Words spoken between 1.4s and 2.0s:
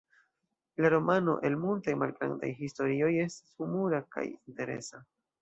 el multaj